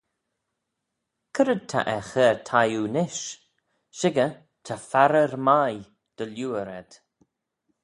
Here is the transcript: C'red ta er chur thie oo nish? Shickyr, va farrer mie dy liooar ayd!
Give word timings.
C'red 1.33 1.61
ta 1.69 1.81
er 1.93 2.03
chur 2.11 2.37
thie 2.47 2.73
oo 2.79 2.87
nish? 2.95 3.23
Shickyr, 3.97 4.31
va 4.65 4.75
farrer 4.89 5.33
mie 5.47 5.77
dy 6.17 6.25
liooar 6.31 6.69
ayd! 6.79 6.91